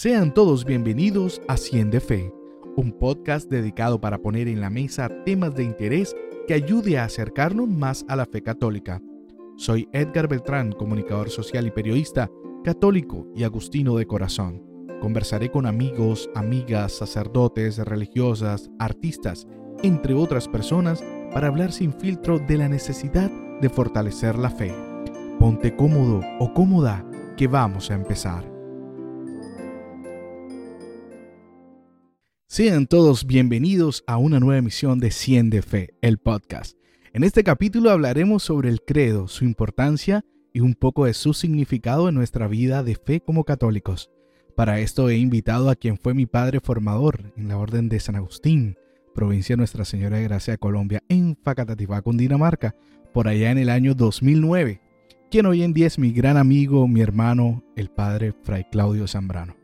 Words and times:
Sean 0.00 0.32
todos 0.32 0.64
bienvenidos 0.64 1.42
a 1.48 1.56
Cien 1.56 1.90
de 1.90 1.98
Fe, 1.98 2.32
un 2.76 2.92
podcast 2.92 3.50
dedicado 3.50 4.00
para 4.00 4.18
poner 4.18 4.46
en 4.46 4.60
la 4.60 4.70
mesa 4.70 5.08
temas 5.24 5.56
de 5.56 5.64
interés 5.64 6.14
que 6.46 6.54
ayude 6.54 6.98
a 6.98 7.04
acercarnos 7.04 7.68
más 7.68 8.04
a 8.08 8.14
la 8.14 8.24
fe 8.24 8.40
católica. 8.40 9.02
Soy 9.56 9.88
Edgar 9.92 10.28
Beltrán, 10.28 10.70
comunicador 10.70 11.30
social 11.30 11.66
y 11.66 11.72
periodista, 11.72 12.30
católico 12.62 13.26
y 13.34 13.42
agustino 13.42 13.96
de 13.96 14.06
corazón. 14.06 14.62
Conversaré 15.00 15.50
con 15.50 15.66
amigos, 15.66 16.30
amigas, 16.36 16.92
sacerdotes, 16.92 17.78
religiosas, 17.78 18.70
artistas, 18.78 19.48
entre 19.82 20.14
otras 20.14 20.46
personas, 20.46 21.02
para 21.32 21.48
hablar 21.48 21.72
sin 21.72 21.92
filtro 21.92 22.38
de 22.38 22.56
la 22.56 22.68
necesidad 22.68 23.32
de 23.60 23.68
fortalecer 23.68 24.38
la 24.38 24.50
fe. 24.50 24.72
Ponte 25.40 25.74
cómodo 25.74 26.20
o 26.38 26.54
cómoda, 26.54 27.04
que 27.36 27.48
vamos 27.48 27.90
a 27.90 27.94
empezar. 27.94 28.57
Sean 32.50 32.86
todos 32.86 33.26
bienvenidos 33.26 34.04
a 34.06 34.16
una 34.16 34.40
nueva 34.40 34.56
emisión 34.56 35.00
de 35.00 35.10
Cien 35.10 35.50
de 35.50 35.60
Fe, 35.60 35.90
el 36.00 36.16
podcast. 36.16 36.78
En 37.12 37.22
este 37.22 37.44
capítulo 37.44 37.90
hablaremos 37.90 38.42
sobre 38.42 38.70
el 38.70 38.80
credo, 38.80 39.28
su 39.28 39.44
importancia 39.44 40.24
y 40.54 40.60
un 40.60 40.72
poco 40.74 41.04
de 41.04 41.12
su 41.12 41.34
significado 41.34 42.08
en 42.08 42.14
nuestra 42.14 42.48
vida 42.48 42.82
de 42.82 42.94
fe 42.94 43.20
como 43.20 43.44
católicos. 43.44 44.10
Para 44.56 44.80
esto 44.80 45.10
he 45.10 45.18
invitado 45.18 45.68
a 45.68 45.76
quien 45.76 45.98
fue 45.98 46.14
mi 46.14 46.24
padre 46.24 46.60
formador 46.60 47.34
en 47.36 47.48
la 47.48 47.58
Orden 47.58 47.90
de 47.90 48.00
San 48.00 48.16
Agustín, 48.16 48.78
provincia 49.14 49.52
de 49.52 49.58
Nuestra 49.58 49.84
Señora 49.84 50.16
de 50.16 50.24
Gracia 50.24 50.54
de 50.54 50.58
Colombia, 50.58 51.02
en 51.10 51.36
Facatativá, 51.36 52.00
Cundinamarca, 52.00 52.74
por 53.12 53.28
allá 53.28 53.50
en 53.50 53.58
el 53.58 53.68
año 53.68 53.94
2009, 53.94 54.80
quien 55.30 55.44
hoy 55.44 55.62
en 55.62 55.74
día 55.74 55.86
es 55.86 55.98
mi 55.98 56.12
gran 56.12 56.38
amigo, 56.38 56.88
mi 56.88 57.02
hermano, 57.02 57.62
el 57.76 57.90
padre 57.90 58.32
Fray 58.42 58.64
Claudio 58.70 59.06
Zambrano 59.06 59.57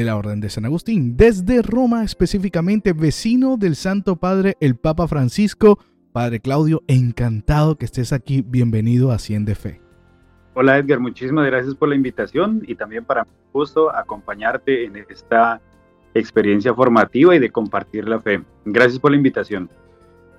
de 0.00 0.06
la 0.06 0.16
Orden 0.16 0.40
de 0.40 0.48
San 0.48 0.64
Agustín, 0.64 1.18
desde 1.18 1.60
Roma 1.60 2.02
específicamente, 2.02 2.94
vecino 2.94 3.58
del 3.58 3.76
Santo 3.76 4.16
Padre, 4.16 4.56
el 4.58 4.74
Papa 4.76 5.06
Francisco. 5.06 5.78
Padre 6.12 6.40
Claudio, 6.40 6.82
encantado 6.86 7.76
que 7.76 7.84
estés 7.84 8.14
aquí. 8.14 8.40
Bienvenido 8.40 9.12
a 9.12 9.18
Cien 9.18 9.44
de 9.44 9.54
Fe. 9.54 9.82
Hola 10.54 10.78
Edgar, 10.78 11.00
muchísimas 11.00 11.44
gracias 11.44 11.74
por 11.74 11.90
la 11.90 11.96
invitación 11.96 12.62
y 12.66 12.76
también 12.76 13.04
para 13.04 13.24
mí 13.24 13.30
gusto 13.52 13.94
acompañarte 13.94 14.86
en 14.86 14.96
esta 14.96 15.60
experiencia 16.14 16.72
formativa 16.72 17.36
y 17.36 17.38
de 17.38 17.50
compartir 17.50 18.08
la 18.08 18.20
fe. 18.20 18.42
Gracias 18.64 18.98
por 18.98 19.10
la 19.10 19.18
invitación. 19.18 19.68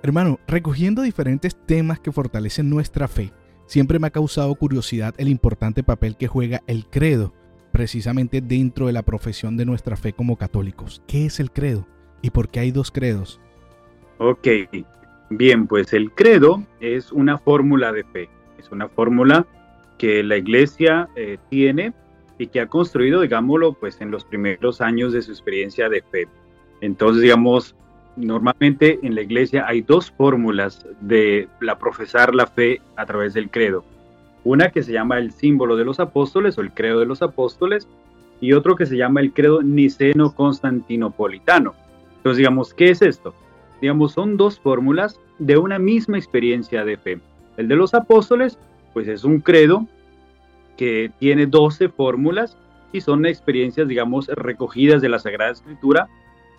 Hermano, 0.02 0.40
recogiendo 0.48 1.02
diferentes 1.02 1.54
temas 1.54 2.00
que 2.00 2.10
fortalecen 2.10 2.68
nuestra 2.68 3.06
fe, 3.06 3.32
siempre 3.66 4.00
me 4.00 4.08
ha 4.08 4.10
causado 4.10 4.52
curiosidad 4.56 5.14
el 5.18 5.28
importante 5.28 5.84
papel 5.84 6.16
que 6.16 6.26
juega 6.26 6.62
el 6.66 6.86
credo 6.86 7.32
precisamente 7.72 8.40
dentro 8.40 8.86
de 8.86 8.92
la 8.92 9.02
profesión 9.02 9.56
de 9.56 9.64
nuestra 9.64 9.96
fe 9.96 10.12
como 10.12 10.36
católicos. 10.36 11.02
¿Qué 11.06 11.26
es 11.26 11.40
el 11.40 11.50
credo 11.50 11.86
y 12.20 12.30
por 12.30 12.48
qué 12.48 12.60
hay 12.60 12.70
dos 12.70 12.90
credos? 12.90 13.40
Ok, 14.18 14.46
bien, 15.30 15.66
pues 15.66 15.92
el 15.92 16.12
credo 16.12 16.62
es 16.80 17.10
una 17.10 17.38
fórmula 17.38 17.90
de 17.90 18.04
fe, 18.04 18.28
es 18.58 18.70
una 18.70 18.88
fórmula 18.88 19.46
que 19.98 20.22
la 20.22 20.36
iglesia 20.36 21.08
eh, 21.16 21.38
tiene 21.48 21.92
y 22.38 22.46
que 22.48 22.60
ha 22.60 22.66
construido, 22.66 23.20
digámoslo, 23.22 23.72
pues 23.72 24.00
en 24.00 24.10
los 24.10 24.24
primeros 24.24 24.80
años 24.80 25.12
de 25.12 25.22
su 25.22 25.32
experiencia 25.32 25.88
de 25.88 26.02
fe. 26.02 26.28
Entonces, 26.80 27.22
digamos, 27.22 27.74
normalmente 28.16 28.98
en 29.02 29.14
la 29.14 29.22
iglesia 29.22 29.64
hay 29.66 29.82
dos 29.82 30.10
fórmulas 30.10 30.86
de 31.00 31.48
la 31.60 31.78
profesar 31.78 32.34
la 32.34 32.46
fe 32.46 32.80
a 32.96 33.06
través 33.06 33.34
del 33.34 33.50
credo. 33.50 33.84
Una 34.44 34.70
que 34.70 34.82
se 34.82 34.92
llama 34.92 35.18
el 35.18 35.32
símbolo 35.32 35.76
de 35.76 35.84
los 35.84 36.00
apóstoles 36.00 36.56
o 36.58 36.62
el 36.62 36.72
credo 36.72 36.98
de 37.00 37.06
los 37.06 37.22
apóstoles 37.22 37.86
y 38.40 38.54
otro 38.54 38.74
que 38.76 38.86
se 38.86 38.96
llama 38.96 39.20
el 39.20 39.32
credo 39.32 39.62
niceno-constantinopolitano. 39.62 41.74
Entonces, 42.16 42.38
digamos, 42.38 42.74
¿qué 42.74 42.90
es 42.90 43.02
esto? 43.02 43.32
Digamos, 43.80 44.12
son 44.12 44.36
dos 44.36 44.58
fórmulas 44.58 45.20
de 45.38 45.56
una 45.56 45.78
misma 45.78 46.18
experiencia 46.18 46.84
de 46.84 46.96
fe. 46.96 47.20
El 47.56 47.68
de 47.68 47.76
los 47.76 47.94
apóstoles, 47.94 48.58
pues 48.92 49.06
es 49.08 49.24
un 49.24 49.40
credo 49.40 49.86
que 50.76 51.10
tiene 51.18 51.46
12 51.46 51.88
fórmulas 51.88 52.58
y 52.92 53.00
son 53.00 53.24
experiencias, 53.26 53.88
digamos, 53.88 54.28
recogidas 54.28 55.02
de 55.02 55.08
la 55.08 55.18
Sagrada 55.18 55.50
Escritura 55.52 56.08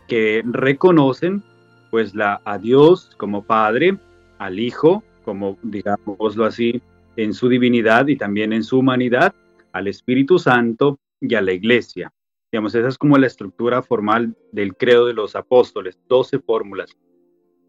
que 0.08 0.42
reconocen 0.46 1.44
pues 1.92 2.16
la, 2.16 2.42
a 2.46 2.58
Dios 2.58 3.12
como 3.18 3.44
Padre, 3.44 3.98
al 4.40 4.60
Hijo 4.60 5.04
como, 5.24 5.58
digámoslo 5.64 6.46
así, 6.46 6.82
en 7.16 7.34
su 7.34 7.50
divinidad 7.50 8.08
y 8.08 8.16
también 8.16 8.54
en 8.54 8.64
su 8.64 8.80
humanidad, 8.80 9.34
al 9.72 9.88
Espíritu 9.88 10.40
Santo 10.40 11.00
y 11.20 11.36
a 11.36 11.42
la 11.42 11.54
Iglesia. 11.54 12.12
Digamos, 12.52 12.76
esa 12.76 12.88
es 12.88 12.98
como 12.98 13.18
la 13.18 13.28
estructura 13.28 13.82
formal 13.82 14.36
del 14.52 14.76
credo 14.76 15.08
de 15.08 15.14
los 15.14 15.36
apóstoles, 15.36 15.98
12 16.08 16.40
fórmulas. 16.40 16.96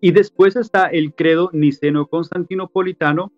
Y 0.01 0.11
después 0.11 0.57
está 0.57 0.87
el 0.87 1.15
credo 1.15 1.51
niceno-constantinopolitano, 1.53 3.33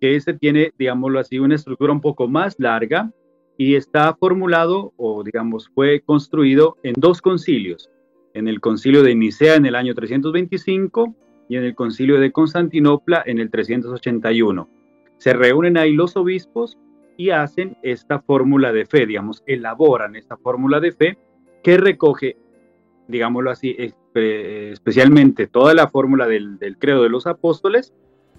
que 0.00 0.16
ese 0.16 0.34
tiene, 0.34 0.72
digámoslo 0.78 1.18
así, 1.18 1.38
una 1.38 1.54
estructura 1.54 1.92
un 1.92 2.00
poco 2.00 2.28
más 2.28 2.56
larga 2.58 3.10
y 3.56 3.74
está 3.74 4.14
formulado 4.14 4.92
o, 4.96 5.22
digamos, 5.22 5.70
fue 5.74 6.00
construido 6.00 6.76
en 6.82 6.94
dos 6.96 7.22
concilios, 7.22 7.90
en 8.34 8.48
el 8.48 8.60
concilio 8.60 9.02
de 9.02 9.14
Nicea 9.14 9.56
en 9.56 9.66
el 9.66 9.74
año 9.74 9.94
325 9.94 11.14
y 11.48 11.56
en 11.56 11.64
el 11.64 11.74
concilio 11.74 12.20
de 12.20 12.32
Constantinopla 12.32 13.22
en 13.26 13.38
el 13.38 13.50
381 13.50 14.79
se 15.20 15.34
reúnen 15.34 15.76
ahí 15.76 15.92
los 15.92 16.16
obispos 16.16 16.78
y 17.18 17.28
hacen 17.28 17.76
esta 17.82 18.20
fórmula 18.20 18.72
de 18.72 18.86
fe, 18.86 19.04
digamos, 19.04 19.42
elaboran 19.46 20.16
esta 20.16 20.38
fórmula 20.38 20.80
de 20.80 20.92
fe 20.92 21.18
que 21.62 21.76
recoge, 21.76 22.38
digámoslo 23.06 23.50
así, 23.50 23.76
especialmente 24.14 25.46
toda 25.46 25.74
la 25.74 25.88
fórmula 25.88 26.26
del, 26.26 26.58
credo 26.78 27.02
de 27.02 27.10
los 27.10 27.26
apóstoles 27.26 27.92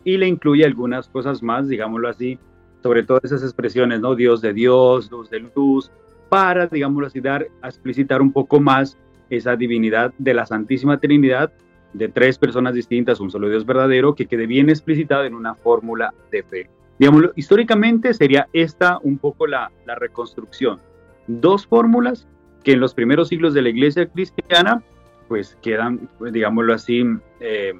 y 0.03 0.17
le 0.17 0.27
incluye 0.27 0.65
algunas 0.65 1.07
cosas 1.07 1.43
más, 1.43 1.67
digámoslo 1.67 2.09
así, 2.09 2.39
sobre 2.81 3.03
todo 3.03 3.19
esas 3.23 3.43
expresiones, 3.43 3.99
¿no? 3.99 4.15
Dios 4.15 4.41
de 4.41 4.51
Dios, 4.51 5.11
luz 5.11 5.29
de 5.29 5.41
luz, 5.41 5.91
para, 6.29 6.65
digámoslo 6.65 7.05
así, 7.05 7.21
dar, 7.21 7.47
a 7.61 7.67
explicitar 7.67 8.23
un 8.23 8.33
poco 8.33 8.59
más 8.59 8.97
esa 9.29 9.55
divinidad 9.55 10.15
de 10.17 10.33
la 10.33 10.47
Santísima 10.47 10.99
Trinidad 10.99 11.53
de 11.93 12.07
tres 12.09 12.37
personas 12.37 12.73
distintas, 12.73 13.19
un 13.19 13.31
solo 13.31 13.49
Dios 13.49 13.65
verdadero, 13.65 14.15
que 14.15 14.25
quede 14.25 14.47
bien 14.47 14.69
explicitado 14.69 15.25
en 15.25 15.35
una 15.35 15.55
fórmula 15.55 16.13
de 16.31 16.43
fe. 16.43 16.69
Digamos, 16.99 17.31
históricamente 17.35 18.13
sería 18.13 18.47
esta 18.53 18.99
un 19.01 19.17
poco 19.17 19.47
la, 19.47 19.71
la 19.85 19.95
reconstrucción. 19.95 20.79
Dos 21.27 21.65
fórmulas 21.65 22.27
que 22.63 22.73
en 22.73 22.79
los 22.79 22.93
primeros 22.93 23.29
siglos 23.29 23.53
de 23.53 23.61
la 23.61 23.69
iglesia 23.69 24.07
cristiana, 24.07 24.83
pues 25.27 25.57
quedan, 25.61 26.09
digámoslo 26.19 26.73
así, 26.73 27.03
eh, 27.39 27.73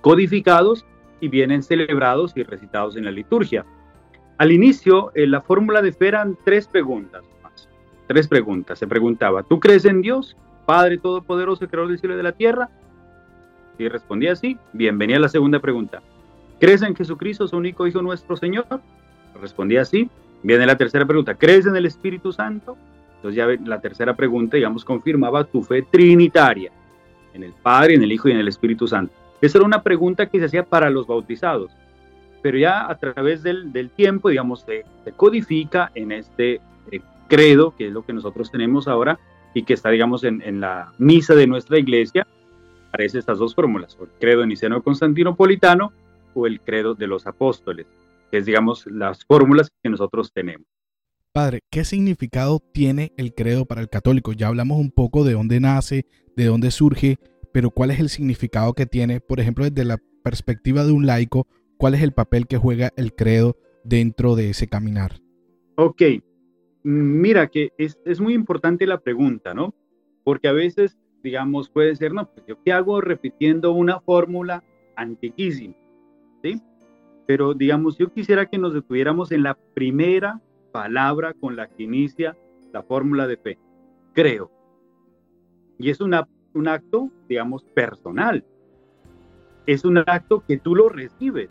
codificados 0.00 0.86
y 1.20 1.28
vienen 1.28 1.62
celebrados 1.62 2.32
y 2.36 2.42
recitados 2.42 2.96
en 2.96 3.04
la 3.04 3.10
liturgia. 3.10 3.64
Al 4.38 4.52
inicio, 4.52 5.12
en 5.14 5.30
la 5.30 5.40
fórmula 5.40 5.82
de 5.82 5.92
fe 5.92 6.08
eran 6.08 6.36
tres 6.44 6.66
preguntas 6.66 7.24
más. 7.42 7.68
Tres 8.06 8.28
preguntas. 8.28 8.78
Se 8.78 8.86
preguntaba, 8.86 9.42
¿tú 9.42 9.60
crees 9.60 9.84
en 9.84 10.02
Dios, 10.02 10.36
Padre 10.66 10.98
Todopoderoso, 10.98 11.68
Creador 11.68 11.90
del 11.90 11.98
cielo 11.98 12.14
y 12.14 12.18
de 12.18 12.22
la 12.22 12.32
tierra? 12.32 12.70
Si 13.76 13.88
respondía 13.88 14.32
así, 14.32 14.56
bienvenida 14.72 15.16
a 15.16 15.20
la 15.20 15.28
segunda 15.28 15.58
pregunta. 15.58 16.00
¿Crees 16.60 16.82
en 16.82 16.94
Jesucristo, 16.94 17.48
su 17.48 17.56
único 17.56 17.86
Hijo 17.86 18.02
nuestro 18.02 18.36
Señor? 18.36 18.66
Respondía 19.40 19.82
así. 19.82 20.08
Viene 20.44 20.66
la 20.66 20.76
tercera 20.76 21.04
pregunta. 21.04 21.34
¿Crees 21.34 21.66
en 21.66 21.74
el 21.74 21.86
Espíritu 21.86 22.32
Santo? 22.32 22.76
Entonces 23.16 23.36
ya 23.36 23.46
la 23.66 23.80
tercera 23.80 24.14
pregunta, 24.14 24.56
digamos, 24.56 24.84
confirmaba 24.84 25.44
tu 25.44 25.62
fe 25.62 25.82
trinitaria, 25.82 26.70
en 27.32 27.42
el 27.42 27.52
Padre, 27.52 27.94
en 27.94 28.02
el 28.02 28.12
Hijo 28.12 28.28
y 28.28 28.32
en 28.32 28.38
el 28.38 28.48
Espíritu 28.48 28.86
Santo. 28.86 29.12
Esa 29.40 29.58
era 29.58 29.66
una 29.66 29.82
pregunta 29.82 30.26
que 30.26 30.38
se 30.38 30.44
hacía 30.44 30.64
para 30.64 30.90
los 30.90 31.06
bautizados, 31.06 31.72
pero 32.42 32.58
ya 32.58 32.88
a 32.88 32.94
través 32.96 33.42
del, 33.42 33.90
tiempo, 33.96 34.28
digamos, 34.28 34.60
se, 34.60 34.84
codifica 35.16 35.90
en 35.94 36.12
este 36.12 36.60
eh, 36.92 37.00
credo, 37.28 37.74
que 37.76 37.88
es 37.88 37.92
lo 37.92 38.04
que 38.04 38.12
nosotros 38.12 38.50
tenemos 38.50 38.86
ahora 38.86 39.18
y 39.54 39.62
que 39.64 39.74
está, 39.74 39.90
digamos, 39.90 40.22
en, 40.22 40.42
en 40.42 40.60
la 40.60 40.92
misa 40.98 41.34
de 41.34 41.46
nuestra 41.46 41.78
iglesia, 41.78 42.26
aparecen 42.94 43.18
estas 43.18 43.40
dos 43.40 43.56
fórmulas, 43.56 43.98
el 44.00 44.06
credo 44.20 44.46
niceno-constantinopolitano 44.46 45.92
o 46.32 46.46
el 46.46 46.60
credo 46.60 46.94
de 46.94 47.08
los 47.08 47.26
apóstoles, 47.26 47.86
que 48.30 48.38
es, 48.38 48.46
digamos, 48.46 48.86
las 48.86 49.24
fórmulas 49.24 49.68
que 49.82 49.90
nosotros 49.90 50.32
tenemos. 50.32 50.64
Padre, 51.32 51.62
¿qué 51.72 51.84
significado 51.84 52.60
tiene 52.72 53.12
el 53.16 53.34
credo 53.34 53.66
para 53.66 53.80
el 53.80 53.88
católico? 53.88 54.32
Ya 54.32 54.46
hablamos 54.46 54.78
un 54.78 54.92
poco 54.92 55.24
de 55.24 55.32
dónde 55.32 55.58
nace, 55.58 56.06
de 56.36 56.44
dónde 56.44 56.70
surge, 56.70 57.18
pero 57.52 57.70
¿cuál 57.70 57.90
es 57.90 57.98
el 57.98 58.10
significado 58.10 58.74
que 58.74 58.86
tiene, 58.86 59.20
por 59.20 59.40
ejemplo, 59.40 59.64
desde 59.64 59.84
la 59.84 59.98
perspectiva 60.22 60.84
de 60.84 60.92
un 60.92 61.04
laico, 61.04 61.48
cuál 61.76 61.94
es 61.96 62.02
el 62.02 62.12
papel 62.12 62.46
que 62.46 62.58
juega 62.58 62.92
el 62.96 63.12
credo 63.16 63.56
dentro 63.82 64.36
de 64.36 64.50
ese 64.50 64.68
caminar? 64.68 65.20
Ok, 65.74 66.00
mira 66.84 67.48
que 67.48 67.72
es, 67.76 67.98
es 68.04 68.20
muy 68.20 68.34
importante 68.34 68.86
la 68.86 69.00
pregunta, 69.00 69.52
¿no? 69.52 69.74
Porque 70.22 70.46
a 70.46 70.52
veces 70.52 70.96
digamos, 71.24 71.70
puede 71.70 71.96
ser, 71.96 72.12
no, 72.12 72.30
pues 72.30 72.46
yo 72.46 72.62
qué 72.62 72.72
hago 72.72 73.00
repitiendo 73.00 73.72
una 73.72 73.98
fórmula 73.98 74.62
antiquísima, 74.94 75.74
¿sí? 76.42 76.60
Pero, 77.26 77.54
digamos, 77.54 77.96
yo 77.96 78.12
quisiera 78.12 78.44
que 78.44 78.58
nos 78.58 78.74
detuviéramos 78.74 79.32
en 79.32 79.42
la 79.42 79.54
primera 79.72 80.42
palabra 80.70 81.32
con 81.32 81.56
la 81.56 81.66
que 81.66 81.84
inicia 81.84 82.36
la 82.72 82.82
fórmula 82.82 83.26
de 83.26 83.38
fe. 83.38 83.58
creo. 84.12 84.50
Y 85.78 85.90
es 85.90 86.00
una, 86.00 86.28
un 86.52 86.68
acto, 86.68 87.10
digamos, 87.28 87.64
personal. 87.64 88.44
Es 89.66 89.84
un 89.84 89.98
acto 89.98 90.44
que 90.46 90.58
tú 90.58 90.76
lo 90.76 90.88
recibes. 90.88 91.50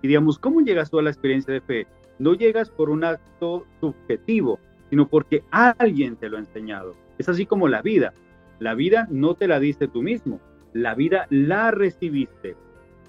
Y 0.00 0.08
digamos, 0.08 0.38
¿cómo 0.38 0.62
llegas 0.62 0.90
tú 0.90 0.98
a 0.98 1.02
la 1.02 1.10
experiencia 1.10 1.52
de 1.52 1.60
fe? 1.60 1.86
No 2.18 2.34
llegas 2.34 2.70
por 2.70 2.88
un 2.88 3.04
acto 3.04 3.66
subjetivo, 3.80 4.58
sino 4.90 5.06
porque 5.06 5.44
alguien 5.50 6.16
te 6.16 6.28
lo 6.28 6.38
ha 6.38 6.40
enseñado. 6.40 6.96
Es 7.18 7.28
así 7.28 7.46
como 7.46 7.68
la 7.68 7.82
vida. 7.82 8.14
La 8.62 8.76
vida 8.76 9.08
no 9.10 9.34
te 9.34 9.48
la 9.48 9.58
diste 9.58 9.88
tú 9.88 10.02
mismo, 10.02 10.40
la 10.72 10.94
vida 10.94 11.26
la 11.30 11.72
recibiste. 11.72 12.54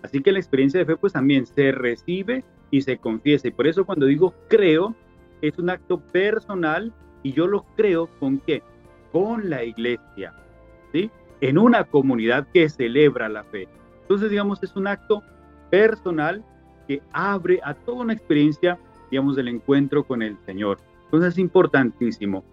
Así 0.02 0.20
que 0.24 0.32
la 0.32 0.40
experiencia 0.40 0.80
de 0.80 0.86
fe 0.88 0.98
pues 0.98 1.14
también 1.14 1.46
se 1.46 1.72
recibe 1.72 2.44
y 2.72 2.82
se 2.82 2.98
confiesa. 2.98 3.50
Y 3.50 3.52
por 3.52 3.68
eso 3.68 3.86
cuando 3.86 4.08
digo 4.08 4.34
creo, 4.50 4.96
es 5.44 5.60
un 5.60 5.70
acto 5.70 6.00
personal 6.00 6.92
y 7.22 7.34
yo 7.34 7.46
lo 7.46 7.68
creo 7.78 8.08
con 8.20 8.40
qué? 8.40 8.64
Con 9.12 9.48
la 9.48 9.64
iglesia, 9.64 10.34
¿sí? 10.92 11.12
En 11.40 11.60
una 11.60 11.84
comunidad 11.84 12.48
que 12.52 12.68
celebra 12.68 13.30
la 13.30 13.44
fe. 13.44 13.68
Entonces, 14.02 14.32
digamos, 14.32 14.64
es 14.64 14.76
un 14.76 14.88
acto 14.88 15.22
personal 15.70 16.44
que 16.88 17.00
abre 17.12 17.60
a 17.64 17.76
toda 17.76 18.02
una 18.02 18.14
experiencia, 18.14 18.80
digamos, 19.12 19.36
del 19.36 19.50
encuentro 19.50 20.04
con 20.04 20.24
el 20.24 20.36
Señor. 20.48 20.80
Entonces 21.06 21.34
es 21.34 21.38
importantísimo. 21.38 22.44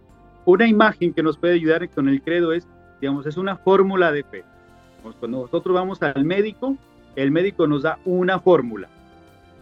Una 0.44 0.66
imagen 0.66 1.14
que 1.14 1.22
nos 1.22 1.38
puede 1.38 1.54
ayudar 1.54 1.88
con 1.88 2.10
el 2.10 2.20
credo 2.20 2.52
es, 2.52 2.68
digamos, 3.00 3.26
es 3.26 3.36
una 3.36 3.56
fórmula 3.56 4.12
de 4.12 4.22
fe. 4.24 4.44
Cuando 5.02 5.42
nosotros 5.42 5.74
vamos 5.74 6.02
al 6.02 6.24
médico, 6.24 6.76
el 7.16 7.30
médico 7.30 7.66
nos 7.66 7.82
da 7.82 7.98
una 8.04 8.38
fórmula, 8.38 8.88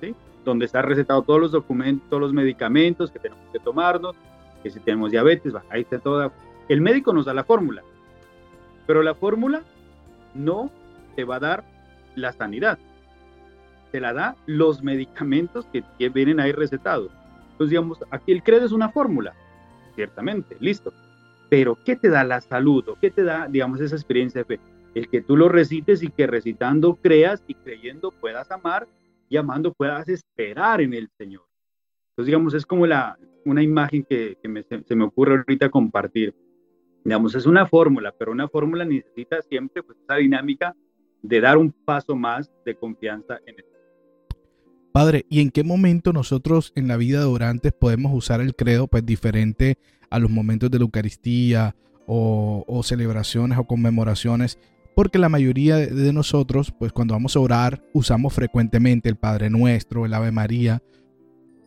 ¿sí? 0.01 0.15
donde 0.45 0.67
está 0.67 0.83
recetado 0.83 1.23
todos 1.23 1.41
los 1.41 1.53
documentos, 1.53 2.09
todos 2.09 2.21
los 2.21 2.33
medicamentos 2.33 3.11
que 3.11 3.19
tenemos 3.19 3.45
que 3.53 3.61
tomarnos, 3.61 4.17
que 4.63 4.71
si 4.71 4.81
tenemos 4.81 5.11
diabetes, 5.11 5.55
ahí 5.71 5.83
está 5.83 5.99
toda. 5.99 6.33
El 6.69 6.81
médico 6.81 7.13
nos 7.13 7.27
da 7.27 7.35
la 7.35 7.45
fórmula, 7.45 7.83
pero 8.87 9.03
la 9.03 9.15
fórmula 9.15 9.63
no 10.35 10.71
te 11.15 11.25
va 11.25 11.37
a 11.37 11.41
dar 11.41 11.65
la 12.17 12.33
sanidad, 12.33 12.79
te 13.93 14.01
la 14.01 14.13
da 14.13 14.37
los 14.47 14.83
medicamentos 14.83 15.67
que, 15.67 15.85
que 15.99 16.09
vienen 16.09 16.41
ahí 16.41 16.53
recetados. 16.53 17.11
Entonces, 17.53 17.71
digamos, 17.71 17.99
aquí 18.11 18.33
el 18.33 18.43
credo 18.43 18.67
es 18.67 18.73
una 18.73 18.91
fórmula, 18.91 19.35
ciertamente, 19.95 20.57
listo. 20.61 20.93
Pero, 21.49 21.79
¿qué 21.85 21.97
te 21.97 22.09
da 22.09 22.25
la 22.25 22.41
salud 22.41 22.89
o 22.89 22.99
qué 23.01 23.11
te 23.11 23.23
da, 23.23 23.49
digamos, 23.49 23.81
esa 23.81 23.97
experiencia 23.97 24.43
de 24.43 24.57
fe? 24.57 24.61
el 24.95 25.09
que 25.09 25.21
tú 25.21 25.37
lo 25.37 25.49
recites 25.49 26.03
y 26.03 26.09
que 26.09 26.27
recitando 26.27 26.97
creas 26.97 27.43
y 27.47 27.55
creyendo 27.55 28.11
puedas 28.11 28.51
amar 28.51 28.89
y 29.29 29.37
amando 29.37 29.73
puedas 29.73 30.09
esperar 30.09 30.81
en 30.81 30.95
el 30.95 31.09
Señor. 31.17 31.45
Entonces, 32.11 32.27
digamos, 32.27 32.55
es 32.55 32.67
como 32.67 32.87
la, 32.87 33.19
una 33.45 33.63
imagen 33.63 34.05
que, 34.05 34.37
se 34.87 34.97
me 34.97 35.05
ocurre 35.05 35.37
ahorita 35.37 35.71
compartir. 35.71 36.35
Digamos, 37.05 37.35
es 37.35 37.47
una 37.47 37.67
fórmula, 37.67 38.13
pero 38.19 38.33
una 38.33 38.49
fórmula 38.49 38.85
necesita 38.85 39.41
siempre 39.43 39.83
pues, 39.83 39.99
esa 39.99 40.17
dinámica 40.17 40.75
de 41.23 41.41
dar 41.41 41.59
un 41.59 41.73
paso 41.73 42.17
más 42.17 42.51
de 42.65 42.75
confianza 42.75 43.39
en 43.47 43.57
el 43.59 43.65
Padre, 44.99 45.27
¿y 45.29 45.43
en 45.43 45.53
qué 45.53 45.63
momento 45.63 46.13
nosotros 46.13 46.73
en 46.75 46.89
la 46.89 46.97
vida 46.97 47.21
de 47.21 47.27
orantes 47.27 47.73
podemos 47.73 48.13
usar 48.13 48.41
el 48.41 48.57
credo 48.57 48.89
pues 48.89 49.07
diferente 49.07 49.79
a 50.11 50.19
los 50.19 50.29
momentos 50.29 50.73
de 50.73 50.81
la 50.81 50.83
Eucaristía 50.87 51.77
o, 52.09 52.65
o 52.67 52.83
celebraciones 52.83 53.59
o 53.59 53.65
conmemoraciones? 53.65 54.59
porque 54.97 55.21
la 55.21 55.29
mayoría 55.29 55.77
de 55.77 56.13
nosotros, 56.13 56.75
pues 56.77 56.91
cuando 56.93 57.15
vamos 57.15 57.37
a 57.37 57.39
orar, 57.39 57.81
usamos 57.93 58.35
frecuentemente 58.35 59.09
el 59.09 59.15
Padre 59.15 59.51
Nuestro, 59.51 60.05
el 60.05 60.15
Ave 60.15 60.33
María, 60.33 60.83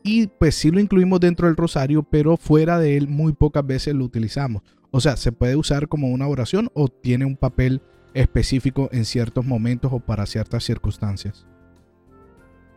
y 0.04 0.28
pues 0.28 0.56
sí 0.56 0.70
lo 0.70 0.82
incluimos 0.82 1.22
dentro 1.22 1.48
del 1.48 1.56
rosario, 1.56 2.04
pero 2.04 2.36
fuera 2.36 2.80
de 2.80 2.98
él 2.98 3.08
muy 3.08 3.32
pocas 3.32 3.66
veces 3.66 3.96
lo 3.96 4.04
utilizamos. 4.04 4.62
O 4.92 5.00
sea, 5.00 5.16
¿se 5.16 5.32
puede 5.32 5.56
usar 5.56 5.88
como 5.88 6.10
una 6.10 6.28
oración 6.28 6.70
o 6.74 6.90
tiene 6.90 7.24
un 7.24 7.38
papel 7.38 7.82
específico 8.14 8.90
en 8.92 9.06
ciertos 9.06 9.46
momentos 9.46 9.94
o 9.94 10.02
para 10.02 10.26
ciertas 10.26 10.66
circunstancias? 10.66 11.48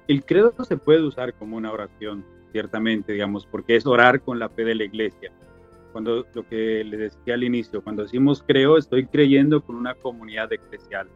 El 0.09 0.25
credo 0.25 0.53
se 0.65 0.77
puede 0.77 1.03
usar 1.03 1.35
como 1.35 1.56
una 1.56 1.73
oración, 1.73 2.25
ciertamente, 2.53 3.12
digamos, 3.12 3.47
porque 3.47 3.77
es 3.77 3.87
orar 3.87 4.21
con 4.21 4.39
la 4.39 4.49
fe 4.49 4.65
de 4.65 4.75
la 4.75 4.85
iglesia 4.85 5.33
cuando 5.95 6.27
lo 6.35 6.49
que 6.49 6.83
le 6.83 6.97
decía 6.97 7.35
al 7.35 7.45
inicio, 7.45 7.81
cuando 7.81 8.03
decimos 8.03 8.43
creo, 8.45 8.79
estoy 8.79 9.06
creyendo 9.06 9.61
con 9.61 9.77
una 9.77 9.95
comunidad 9.95 10.53
eclesial. 10.53 11.06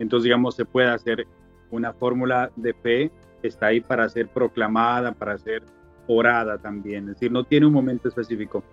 Entonces, 0.00 0.24
digamos, 0.24 0.56
se 0.56 0.64
puede 0.64 0.88
hacer 0.88 1.28
una 1.70 1.92
fórmula 1.92 2.50
de 2.56 2.74
fe 2.74 3.12
está 3.46 3.66
ahí 3.66 3.80
para 3.80 4.08
ser 4.08 4.26
proclamada, 4.28 5.12
para 5.12 5.38
ser 5.38 5.62
orada 6.08 6.58
también, 6.58 7.04
es 7.04 7.14
decir, 7.14 7.30
no 7.30 7.44
tiene 7.44 7.66
un 7.66 7.72
momento 7.72 8.08
específico. 8.08 8.64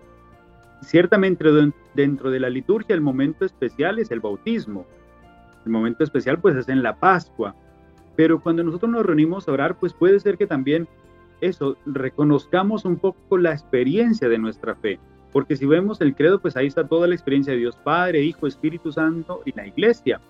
Ciertamente 0.82 1.44
dentro 1.94 2.30
de 2.30 2.40
la 2.40 2.50
liturgia 2.50 2.94
el 2.94 3.00
momento 3.00 3.44
especial 3.44 4.00
es 4.00 4.10
el 4.10 4.18
bautismo, 4.18 4.86
el 5.64 5.70
momento 5.70 6.04
especial 6.04 6.40
pues 6.40 6.56
es 6.56 6.68
en 6.68 6.82
la 6.82 6.96
Pascua, 6.96 7.54
pero 8.16 8.40
cuando 8.40 8.62
nosotros 8.62 8.90
nos 8.90 9.04
reunimos 9.04 9.48
a 9.48 9.52
orar 9.52 9.78
pues 9.78 9.92
puede 9.92 10.20
ser 10.20 10.36
que 10.36 10.46
también 10.46 10.88
eso, 11.40 11.76
reconozcamos 11.84 12.84
un 12.84 12.96
poco 12.96 13.38
la 13.38 13.52
experiencia 13.52 14.28
de 14.28 14.38
nuestra 14.38 14.74
fe, 14.74 14.98
porque 15.32 15.56
si 15.56 15.66
vemos 15.66 16.00
el 16.00 16.14
credo, 16.14 16.40
pues 16.40 16.56
ahí 16.56 16.66
está 16.66 16.86
toda 16.86 17.08
la 17.08 17.14
experiencia 17.14 17.52
de 17.52 17.58
Dios 17.58 17.76
Padre, 17.76 18.22
Hijo, 18.22 18.46
Espíritu 18.46 18.92
Santo 18.92 19.42
y 19.44 19.52
la 19.52 19.66
iglesia. 19.66 20.20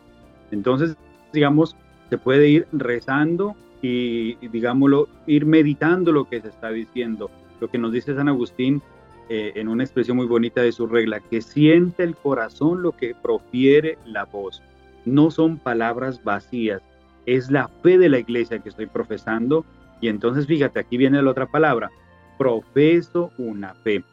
Entonces, 0.51 0.97
digamos, 1.33 1.77
se 2.09 2.19
puede 2.19 2.49
ir 2.49 2.67
rezando 2.73 3.55
y, 3.83 4.37
digámoslo, 4.49 5.09
ir 5.27 5.45
meditando 5.45 6.11
lo 6.11 6.25
que 6.25 6.41
se 6.41 6.49
está 6.49 6.71
diciendo. 6.71 7.31
Lo 7.61 7.69
que 7.69 7.77
nos 7.77 7.93
dice 7.93 8.15
San 8.15 8.29
Agustín 8.29 8.81
eh, 9.29 9.53
en 9.57 9.69
una 9.69 9.85
expresión 9.85 10.17
muy 10.17 10.27
bonita 10.27 10.63
de 10.63 10.73
su 10.73 10.87
regla, 10.87 11.21
que 11.21 11.43
siente 11.43 12.03
el 12.03 12.17
corazón 12.17 12.83
lo 12.83 12.93
que 12.93 13.15
profiere 13.15 13.99
la 14.07 14.25
voz. 14.25 14.63
No 15.05 15.31
son 15.31 15.59
palabras 15.59 16.25
vacías, 16.25 16.83
es 17.27 17.51
la 17.51 17.69
fe 17.83 17.99
de 17.99 18.09
la 18.09 18.19
iglesia 18.19 18.59
que 18.59 18.69
estoy 18.69 18.87
profesando. 18.87 19.65
Y 20.01 20.09
entonces, 20.09 20.47
fíjate, 20.47 20.81
aquí 20.81 20.97
viene 20.97 21.23
la 21.23 21.31
otra 21.31 21.47
palabra, 21.47 21.91
profeso 22.39 23.31
una 23.39 23.75
fe. 23.75 24.05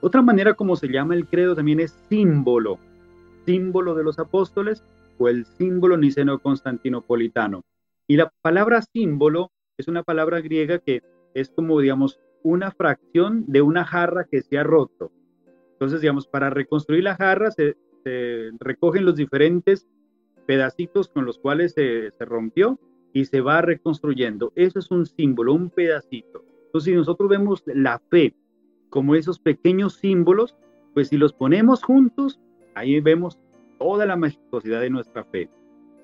Otra 0.00 0.22
manera 0.22 0.54
como 0.54 0.76
se 0.76 0.88
llama 0.88 1.14
el 1.14 1.26
credo 1.26 1.56
también 1.56 1.80
es 1.80 1.92
símbolo, 2.08 2.78
símbolo 3.46 3.94
de 3.94 4.04
los 4.04 4.18
apóstoles 4.18 4.84
o 5.18 5.28
el 5.28 5.44
símbolo 5.44 5.96
niceno-constantinopolitano. 5.96 7.64
Y 8.06 8.16
la 8.16 8.32
palabra 8.42 8.82
símbolo 8.82 9.50
es 9.76 9.88
una 9.88 10.02
palabra 10.02 10.40
griega 10.40 10.78
que 10.78 11.02
es 11.34 11.50
como, 11.50 11.80
digamos, 11.80 12.20
una 12.42 12.70
fracción 12.70 13.44
de 13.46 13.62
una 13.62 13.84
jarra 13.84 14.24
que 14.30 14.42
se 14.42 14.58
ha 14.58 14.62
roto. 14.62 15.10
Entonces, 15.72 16.00
digamos, 16.00 16.26
para 16.26 16.50
reconstruir 16.50 17.04
la 17.04 17.16
jarra 17.16 17.50
se, 17.50 17.76
recogen 18.58 19.04
los 19.04 19.16
diferentes 19.16 19.86
pedacitos 20.48 21.08
con 21.08 21.26
los 21.26 21.38
cuales 21.38 21.74
se, 21.74 22.10
se 22.10 22.24
rompió 22.24 22.80
y 23.12 23.26
se 23.26 23.42
va 23.42 23.60
reconstruyendo. 23.60 24.50
Eso 24.56 24.78
es 24.78 24.90
un 24.90 25.04
símbolo, 25.04 25.52
un 25.52 25.68
pedacito. 25.68 26.42
Entonces, 26.64 26.90
si 26.90 26.96
nosotros 26.96 27.28
vemos 27.28 27.62
la 27.66 27.98
fe 28.08 28.34
como 28.88 29.14
esos 29.14 29.38
pequeños 29.38 29.96
símbolos, 29.96 30.56
pues 30.94 31.08
si 31.08 31.18
los 31.18 31.34
ponemos 31.34 31.82
juntos, 31.82 32.40
ahí 32.74 32.98
vemos 33.00 33.38
toda 33.78 34.06
la 34.06 34.16
majestuosidad 34.16 34.80
de 34.80 34.88
nuestra 34.88 35.22
fe. 35.24 35.50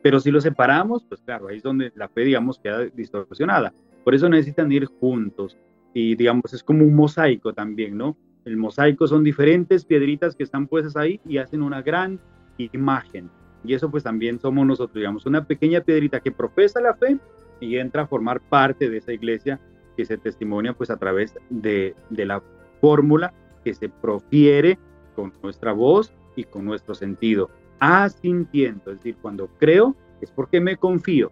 Pero 0.02 0.20
si 0.20 0.30
los 0.30 0.42
separamos, 0.42 1.06
pues 1.08 1.22
claro, 1.22 1.48
ahí 1.48 1.56
es 1.56 1.62
donde 1.62 1.90
la 1.94 2.10
fe, 2.10 2.20
digamos, 2.20 2.58
queda 2.58 2.84
distorsionada. 2.84 3.72
Por 4.04 4.14
eso 4.14 4.28
necesitan 4.28 4.70
ir 4.70 4.84
juntos. 4.84 5.56
Y 5.94 6.16
digamos, 6.16 6.52
es 6.52 6.62
como 6.62 6.84
un 6.84 6.94
mosaico 6.94 7.54
también, 7.54 7.96
¿no? 7.96 8.14
El 8.44 8.58
mosaico 8.58 9.06
son 9.06 9.24
diferentes 9.24 9.86
piedritas 9.86 10.36
que 10.36 10.42
están 10.42 10.66
puestas 10.66 10.96
ahí 10.96 11.18
y 11.26 11.38
hacen 11.38 11.62
una 11.62 11.80
gran 11.80 12.20
imagen. 12.58 13.30
Y 13.64 13.74
eso 13.74 13.90
pues 13.90 14.02
también 14.02 14.38
somos 14.38 14.66
nosotros, 14.66 14.94
digamos, 14.94 15.26
una 15.26 15.44
pequeña 15.44 15.80
piedrita 15.80 16.20
que 16.20 16.30
profesa 16.30 16.80
la 16.80 16.94
fe 16.94 17.18
y 17.60 17.76
entra 17.76 18.02
a 18.02 18.06
formar 18.06 18.40
parte 18.40 18.90
de 18.90 18.98
esa 18.98 19.12
iglesia 19.12 19.60
que 19.96 20.04
se 20.04 20.18
testimonia 20.18 20.74
pues 20.74 20.90
a 20.90 20.96
través 20.96 21.34
de, 21.50 21.94
de 22.10 22.26
la 22.26 22.42
fórmula 22.80 23.32
que 23.64 23.74
se 23.74 23.88
profiere 23.88 24.78
con 25.16 25.32
nuestra 25.42 25.72
voz 25.72 26.12
y 26.36 26.44
con 26.44 26.64
nuestro 26.64 26.94
sentido, 26.94 27.48
asintiendo, 27.78 28.90
es 28.90 28.98
decir, 28.98 29.16
cuando 29.22 29.48
creo 29.58 29.94
es 30.20 30.30
porque 30.30 30.60
me 30.60 30.76
confío, 30.76 31.30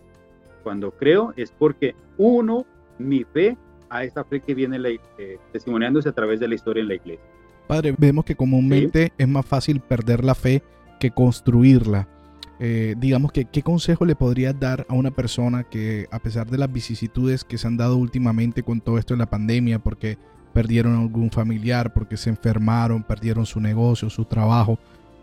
cuando 0.62 0.93
creo 0.93 1.33
es 1.37 1.51
porque 1.51 1.95
uno 2.17 2.65
mi 2.99 3.25
fe 3.25 3.57
a 3.91 4.05
esa 4.05 4.25
fe 4.25 4.41
que 4.41 4.55
viene 4.55 4.79
eh, 5.19 5.39
testimoniándose 5.53 6.09
a 6.09 6.12
través 6.12 6.41
de 6.41 6.49
la 6.49 6.55
historia 6.55 6.81
en 6.81 6.89
la 6.89 6.95
iglesia. 6.95 7.25
Padre, 7.67 7.95
vemos 7.99 8.25
que 8.25 8.35
comúnmente 8.35 9.12
es 9.19 9.29
más 9.29 9.45
fácil 9.45 9.81
perder 9.81 10.25
la 10.25 10.35
fe 10.35 10.62
que 10.99 11.11
construirla. 11.11 12.09
Eh, 12.64 12.95
digamos 12.97 13.33
que, 13.33 13.47
¿qué 13.47 13.61
consejo 13.61 14.04
le 14.04 14.14
podrías 14.14 14.59
dar 14.61 14.87
a 14.88 14.95
una 14.95 15.11
persona 15.11 15.64
que, 15.64 16.07
a 16.12 16.21
pesar 16.21 16.47
de 16.47 16.59
las 16.59 16.73
vicisitudes 16.73 17.42
que 17.42 17.59
se 17.59 17.66
han 17.66 17.76
dado 17.76 17.97
últimamente 17.97 18.62
con 18.62 18.81
todo 18.81 18.99
esto 18.99 19.14
de 19.14 19.19
la 19.19 19.26
pandemia, 19.26 19.81
porque 19.81 20.16
perdieron 20.52 20.95
algún 20.95 21.33
familiar, 21.33 21.92
porque 21.92 22.16
se 22.16 22.31
enfermaron, 22.31 23.02
perdieron 23.02 23.47
su 23.47 23.59
negocio, 23.59 24.09
su 24.11 24.26
trabajo, 24.26 24.78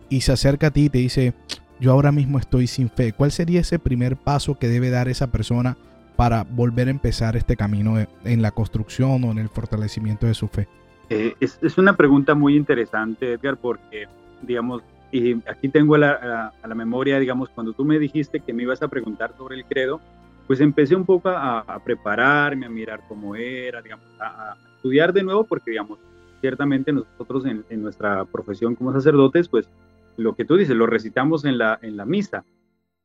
y 0.10 0.20
se 0.20 0.34
acerca 0.34 0.68
a 0.68 0.72
ti 0.72 0.84
y 0.84 0.90
te 0.90 0.98
dice, 0.98 1.34
yo 1.80 1.94
ahora 1.94 2.12
mismo 2.12 2.40
estoy 2.40 2.68
sin 2.68 2.90
fe. 2.90 3.14
¿Cuál 3.14 3.32
sería 3.32 3.62
ese 3.62 3.80
primer 3.80 4.18
paso 4.18 4.60
que 4.60 4.68
debe 4.68 4.90
dar 4.90 5.08
esa 5.08 5.28
persona 5.28 5.78
para 6.18 6.44
volver 6.44 6.90
a 6.90 6.92
empezar 6.92 7.38
este 7.38 7.56
camino 7.56 8.06
en 8.26 8.42
la 8.42 8.52
construcción 8.52 9.24
o 9.24 9.32
en 9.32 9.38
el 9.38 9.48
fortalecimiento 9.48 10.28
de 10.28 10.34
su 10.34 10.50
fe? 10.50 10.68
Eh, 11.10 11.36
es, 11.40 11.58
es, 11.62 11.78
una 11.78 11.96
pregunta 11.96 12.36
muy 12.36 12.58
interesante, 12.58 13.32
Edgar, 13.32 13.56
porque, 13.56 14.08
digamos, 14.42 14.84
y 15.12 15.34
aquí 15.50 15.70
tengo 15.70 15.96
a 15.96 15.98
la, 15.98 16.54
a, 16.62 16.68
la, 16.68 16.76
memoria, 16.76 17.20
digamos, 17.20 17.50
cuando 17.50 17.74
tú 17.74 17.84
me 17.84 17.98
dijiste 17.98 18.40
que 18.40 18.54
me 18.54 18.64
ibas 18.64 18.82
a 18.84 18.88
preguntar 18.88 19.36
sobre 19.36 19.56
el 19.56 19.66
credo, 19.66 20.00
pues 20.48 20.62
empecé 20.62 20.96
un 20.96 21.06
poco 21.06 21.30
a, 21.30 21.60
a 21.60 21.84
prepararme, 21.84 22.66
a 22.66 22.70
mirar 22.70 23.02
cómo 23.08 23.36
era, 23.36 23.82
digamos, 23.82 24.06
a, 24.20 24.52
a, 24.52 24.58
estudiar 24.76 25.12
de 25.14 25.24
nuevo, 25.24 25.44
porque, 25.44 25.72
digamos, 25.72 26.00
ciertamente 26.42 26.92
nosotros 26.92 27.46
en, 27.46 27.66
en, 27.70 27.82
nuestra 27.82 28.26
profesión 28.26 28.76
como 28.76 28.94
sacerdotes, 28.94 29.48
pues 29.48 29.70
lo 30.18 30.36
que 30.36 30.46
tú 30.46 30.58
dices, 30.58 30.76
lo 30.76 30.86
recitamos 30.86 31.46
en 31.46 31.58
la, 31.58 31.80
en 31.82 31.98
la 31.98 32.06
misa, 32.06 32.46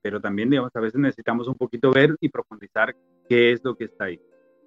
pero 0.03 0.21
también, 0.21 0.51
digamos, 0.51 0.71
a 0.75 0.81
veces 0.81 1.01
necesitamos 1.01 1.49
un 1.49 1.55
poquito 1.55 1.91
ver 1.91 2.15
y 2.21 2.29
profundizar 2.29 2.95
qué 3.29 3.53
es 3.53 3.65
lo 3.65 3.75
que 3.75 3.85
está 3.85 4.05
ahí. 4.05 4.21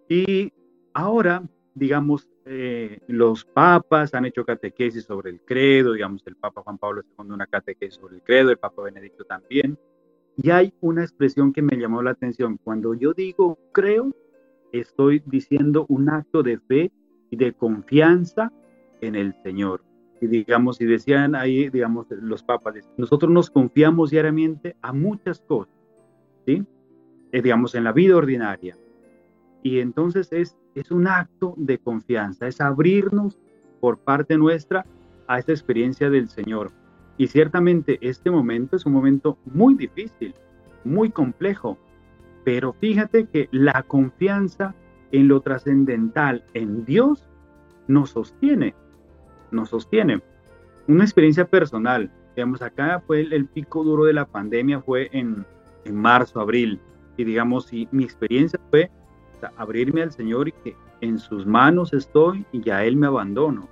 Y 0.10 0.52
ahora, 0.94 1.44
digamos, 1.78 2.28
eh, 2.46 3.00
los 3.08 3.46
papas 3.46 4.14
han 4.16 4.26
hecho 4.26 4.44
catequesis 4.44 5.06
sobre 5.06 5.30
el 5.30 5.42
credo, 5.42 5.94
digamos, 5.94 6.26
el 6.26 6.36
Papa 6.36 6.64
Juan 6.64 6.78
Pablo 6.78 7.04
II 7.04 7.32
una 7.32 7.46
catequesis 7.46 8.00
sobre 8.00 8.16
el 8.16 8.24
credo, 8.24 8.50
el 8.50 8.58
Papa 8.58 8.82
Benedicto 8.82 9.24
también. 9.26 9.78
Y 10.38 10.50
hay 10.50 10.74
una 10.82 11.04
expresión 11.04 11.54
que 11.54 11.62
me 11.62 11.78
llamó 11.78 12.02
la 12.02 12.12
atención. 12.12 12.58
Cuando 12.64 12.96
yo 12.96 13.14
digo 13.14 13.60
creo, 13.72 14.16
estoy 14.72 15.22
diciendo 15.26 15.86
un 15.90 16.10
acto 16.10 16.42
de 16.42 16.58
fe 16.60 16.92
y 17.30 17.38
de 17.38 17.54
confianza 17.54 18.52
en 19.02 19.16
el 19.16 19.36
Señor. 19.44 19.84
Y 20.20 20.26
digamos, 20.26 20.82
y 20.82 20.86
decían 20.86 21.36
ahí, 21.36 21.70
digamos, 21.70 22.08
los 22.10 22.42
papas, 22.42 22.76
nosotros 22.98 23.32
nos 23.32 23.52
confiamos 23.52 24.10
diariamente 24.10 24.76
a 24.82 24.94
muchas 24.94 25.42
cosas, 25.42 25.76
¿sí? 26.46 26.66
Eh, 27.32 27.42
digamos, 27.44 27.76
en 27.76 27.84
la 27.84 27.92
vida 27.92 28.16
ordinaria. 28.16 28.76
Y 29.64 29.80
entonces 29.80 30.32
es 30.32 30.58
es 30.80 30.92
un 30.92 31.08
acto 31.08 31.54
de 31.58 31.80
confianza, 31.80 32.48
es 32.48 32.62
abrirnos 32.62 33.40
por 33.80 33.98
parte 33.98 34.38
nuestra 34.38 34.86
a 35.28 35.40
esta 35.40 35.52
experiencia 35.52 36.10
del 36.10 36.30
Señor. 36.30 36.72
Y 37.18 37.28
ciertamente 37.28 37.98
este 38.02 38.30
momento 38.30 38.76
es 38.76 38.86
un 38.86 38.94
momento 38.94 39.38
muy 39.46 39.74
difícil, 39.74 40.36
muy 40.84 41.10
complejo, 41.10 41.78
pero 42.46 42.74
fíjate 42.74 43.26
que 43.26 43.50
la 43.52 43.84
confianza 43.84 44.76
en 45.12 45.28
lo 45.28 45.42
trascendental, 45.42 46.46
en 46.54 46.86
Dios, 46.86 47.28
nos 47.88 48.12
sostiene, 48.12 48.76
nos 49.52 49.70
sostiene. 49.70 50.22
Una 50.88 51.04
experiencia 51.04 51.46
personal, 51.46 52.12
digamos, 52.36 52.62
acá 52.62 53.02
fue 53.06 53.22
el, 53.22 53.48
pico 53.48 53.84
duro 53.84 54.06
de 54.06 54.14
la 54.14 54.26
pandemia, 54.26 54.80
fue 54.82 55.10
en, 55.12 55.46
en 55.86 55.96
marzo, 55.96 56.40
abril, 56.40 56.80
y 57.18 57.24
digamos, 57.24 57.74
y 57.74 57.88
mi 57.92 58.04
experiencia 58.04 58.60
fue 58.70 58.92
abrirme 59.58 60.02
al 60.02 60.12
Señor 60.12 60.48
y 60.48 60.52
que 60.52 60.76
en 61.02 61.20
sus 61.20 61.46
manos 61.46 61.94
estoy 61.94 62.46
y 62.52 62.70
a 62.70 62.84
Él 62.84 62.96
me 62.96 63.08
abandono. 63.08 63.68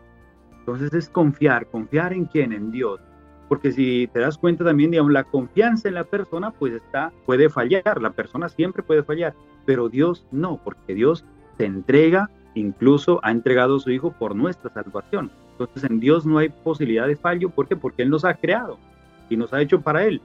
Entonces 0.60 0.94
es 0.94 1.10
confiar, 1.10 1.68
confiar 1.68 2.14
en 2.14 2.26
quién, 2.26 2.54
en 2.54 2.72
Dios. 2.72 3.00
Porque 3.48 3.72
si 3.72 4.10
te 4.12 4.20
das 4.20 4.38
cuenta 4.38 4.64
también, 4.64 4.92
digamos, 4.92 5.12
la 5.12 5.24
confianza 5.24 5.88
en 5.88 5.94
la 5.94 6.04
persona, 6.04 6.52
pues 6.52 6.74
está, 6.74 7.12
puede 7.26 7.50
fallar, 7.50 8.02
la 8.02 8.10
persona 8.12 8.50
siempre 8.50 8.82
puede 8.82 9.04
fallar, 9.04 9.36
pero 9.66 9.90
Dios 9.90 10.26
no, 10.32 10.60
porque 10.64 10.96
Dios 10.96 11.24
se 11.58 11.66
entrega, 11.66 12.32
incluso 12.56 13.20
ha 13.24 13.32
entregado 13.32 13.76
a 13.76 13.80
su 13.80 13.92
Hijo 13.92 14.12
por 14.12 14.36
nuestra 14.36 14.72
salvación. 14.72 15.30
Entonces 15.52 15.84
en 15.84 16.00
Dios 16.00 16.26
no 16.26 16.40
hay 16.40 16.50
posibilidad 16.50 17.08
de 17.08 17.16
fallo, 17.16 17.50
¿por 17.50 17.68
qué? 17.68 17.76
Porque 17.76 18.02
Él 18.02 18.10
nos 18.10 18.26
ha 18.26 18.34
creado 18.34 18.78
y 19.30 19.38
nos 19.38 19.54
ha 19.54 19.62
hecho 19.62 19.80
para 19.82 20.04
Él. 20.04 20.20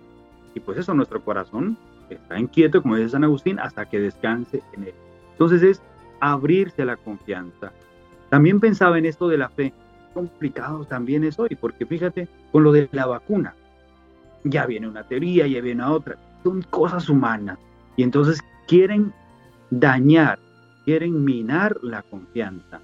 Y 0.55 0.61
pues 0.61 0.79
eso, 0.79 0.95
nuestro 0.95 1.23
corazón 1.23 1.77
está 2.09 2.39
inquieto, 2.39 2.83
como 2.83 2.97
dice 2.97 3.11
San 3.11 3.25
Agustín, 3.25 3.59
hasta 3.59 3.89
que 3.89 4.01
descanse 4.01 4.63
en 4.73 4.85
Él. 4.85 4.95
Entonces 5.41 5.63
es 5.63 5.83
abrirse 6.21 6.83
a 6.83 6.85
la 6.85 6.97
confianza. 6.99 7.73
También 8.29 8.61
pensaba 8.61 8.99
en 8.99 9.07
esto 9.07 9.27
de 9.27 9.39
la 9.39 9.49
fe. 9.49 9.73
Complicado 10.13 10.85
también 10.85 11.25
es 11.25 11.39
hoy, 11.39 11.57
porque 11.59 11.87
fíjate, 11.87 12.29
con 12.53 12.63
lo 12.63 12.73
de 12.73 12.91
la 12.93 13.07
vacuna, 13.07 13.55
ya 14.45 14.67
viene 14.67 14.87
una 14.87 15.09
teoría, 15.09 15.47
ya 15.47 15.63
viene 15.63 15.83
otra. 15.83 16.19
Son 16.45 16.61
cosas 16.61 17.09
humanas. 17.09 17.59
Y 17.97 18.03
entonces 18.03 18.43
quieren 18.69 19.15
dañar, 19.71 20.39
quieren 20.85 21.25
minar 21.25 21.79
la 21.83 22.03
confianza. 22.03 22.83